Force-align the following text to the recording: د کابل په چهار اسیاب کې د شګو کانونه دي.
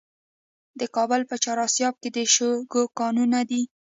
د 0.79 0.81
کابل 0.95 1.21
په 1.29 1.35
چهار 1.43 1.57
اسیاب 1.67 1.95
کې 2.01 2.09
د 2.15 2.17
شګو 2.33 2.83
کانونه 2.99 3.39
دي. 3.49 3.61